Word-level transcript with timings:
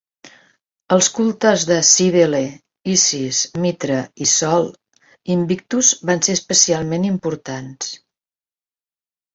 Els 0.95 1.09
cultes 1.17 1.65
de 1.71 1.77
Cíbele, 1.89 2.39
Isis, 2.95 3.43
Mitra 3.67 4.01
i 4.27 4.31
Sol 4.35 4.67
Invictus 5.37 5.93
van 6.13 6.27
ser 6.31 6.39
especialment 6.41 7.11
importants. 7.15 7.97